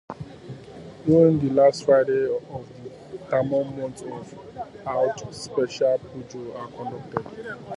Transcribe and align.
During 1.05 1.37
the 1.39 1.51
last 1.51 1.85
Fridays 1.85 2.27
of 2.49 2.67
the 2.83 3.19
Tamil 3.29 3.65
month 3.65 4.01
of 4.01 4.33
Aadi 4.87 5.31
special 5.31 5.99
pujas 5.99 6.55
are 6.55 6.67
conducted. 6.69 7.55